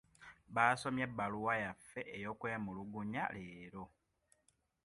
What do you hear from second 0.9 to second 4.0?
ebbaluwa yaffe ey'okwemulugunya leero.